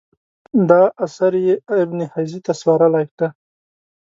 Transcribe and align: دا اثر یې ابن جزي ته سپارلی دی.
دا 0.69 0.81
اثر 1.05 1.33
یې 1.45 1.53
ابن 1.81 1.99
جزي 2.11 2.39
ته 2.45 2.51
سپارلی 2.59 3.05
دی. 3.17 3.27